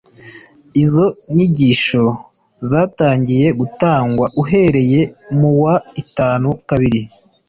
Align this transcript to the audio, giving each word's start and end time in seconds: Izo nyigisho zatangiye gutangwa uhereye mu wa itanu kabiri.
Izo 0.83 1.05
nyigisho 1.33 2.03
zatangiye 2.69 3.47
gutangwa 3.59 4.25
uhereye 4.41 5.01
mu 5.37 5.49
wa 5.61 5.75
itanu 6.01 6.49
kabiri. 6.69 7.01